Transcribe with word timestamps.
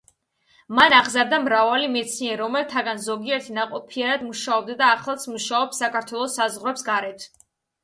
მან 0.77 0.93
აღზარდა 0.99 1.39
მრავალი 1.43 1.89
მეცნიერი, 1.95 2.37
რომელთაგან 2.39 3.03
ზოგიერთი 3.05 3.57
ნაყოფიერად 3.59 4.25
მუშაობდა 4.31 4.79
და 4.83 4.91
ახლაც 4.97 5.29
მუშაობს 5.37 5.85
საქართველოს 5.85 6.41
საზღვრებს 6.43 6.91
გარეთ. 6.93 7.31